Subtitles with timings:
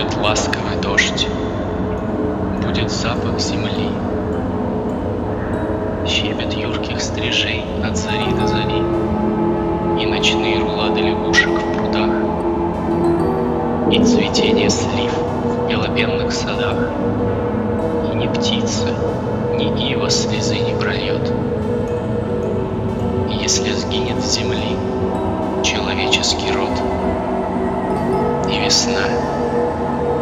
[0.00, 1.28] Будет ласковый дождь,
[2.64, 3.90] будет запах земли,
[6.06, 8.82] Щебет юрких стрижей от зари до зари.
[10.00, 12.10] И ночные рулады лягушек в прудах.
[13.92, 16.78] И цветение слив в белобенных садах.
[18.10, 18.88] И ни птица,
[19.54, 21.30] ни ива слезы не прольет
[23.42, 24.76] если сгинет с земли
[25.64, 26.70] человеческий род,
[28.70, 29.02] весна,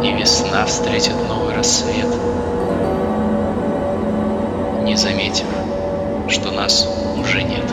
[0.03, 2.07] и весна встретит новый рассвет
[4.83, 5.45] Не заметив,
[6.29, 7.65] что нас уже нет.